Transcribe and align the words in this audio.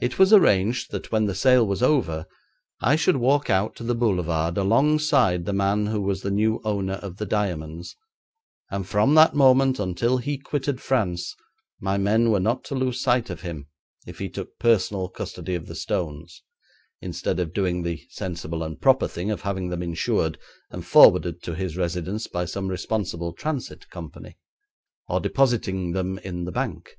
It 0.00 0.18
was 0.18 0.32
arranged 0.32 0.90
that 0.90 1.12
when 1.12 1.26
the 1.26 1.32
sale 1.36 1.64
was 1.64 1.80
over 1.80 2.26
I 2.80 2.96
should 2.96 3.18
walk 3.18 3.48
out 3.50 3.76
to 3.76 3.84
the 3.84 3.94
boulevard 3.94 4.58
alongside 4.58 5.44
the 5.44 5.52
man 5.52 5.86
who 5.86 6.02
was 6.02 6.22
the 6.22 6.32
new 6.32 6.60
owner 6.64 6.94
of 6.94 7.18
the 7.18 7.24
diamonds, 7.24 7.94
and 8.68 8.84
from 8.84 9.14
that 9.14 9.32
moment 9.36 9.78
until 9.78 10.18
he 10.18 10.38
quitted 10.38 10.80
France 10.80 11.36
my 11.78 11.96
men 11.96 12.32
were 12.32 12.40
not 12.40 12.64
to 12.64 12.74
lose 12.74 13.00
sight 13.00 13.30
of 13.30 13.42
him 13.42 13.68
if 14.08 14.18
he 14.18 14.28
took 14.28 14.58
personal 14.58 15.08
custody 15.08 15.54
of 15.54 15.66
the 15.68 15.76
stones, 15.76 16.42
instead 17.00 17.38
of 17.38 17.52
doing 17.54 17.84
the 17.84 18.04
sensible 18.10 18.64
and 18.64 18.80
proper 18.80 19.06
thing 19.06 19.30
of 19.30 19.42
having 19.42 19.68
them 19.68 19.84
insured 19.84 20.36
and 20.72 20.84
forwarded 20.84 21.44
to 21.44 21.54
his 21.54 21.76
residence 21.76 22.26
by 22.26 22.44
some 22.44 22.66
responsible 22.66 23.32
transit 23.32 23.88
company, 23.88 24.36
or 25.06 25.20
depositing 25.20 25.92
them 25.92 26.18
in 26.24 26.42
the 26.44 26.50
bank. 26.50 26.98